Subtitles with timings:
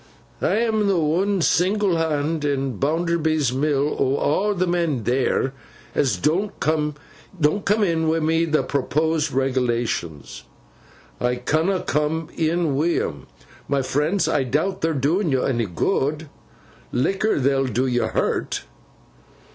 [0.41, 5.53] 'I'm th' one single Hand in Bounderby's mill, o' a' the men theer,
[5.93, 6.95] as don't coom
[7.47, 10.41] in wi' th' proposed reg'lations.
[11.19, 13.27] I canna coom in wi' 'em.
[13.67, 16.27] My friends, I doubt their doin' yo onny good.
[16.91, 18.63] Licker they'll do yo hurt.